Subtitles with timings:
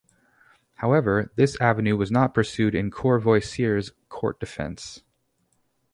[0.77, 5.03] However, this avenue was not pursued in Courvoisier's court defence.